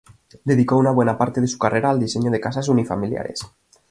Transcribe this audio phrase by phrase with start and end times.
[0.43, 3.41] Dedicó una buena parte de su carrera al diseño de casas unifamiliares.